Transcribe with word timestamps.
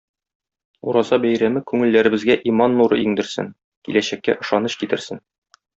Ураза 0.91 1.19
бәйрәме 1.25 1.63
күңелләребезгә 1.73 2.39
иман 2.53 2.81
нуры 2.81 3.01
иңдерсен, 3.05 3.55
киләчәккә 3.89 4.41
ышаныч 4.47 4.83
китерсен. 4.85 5.25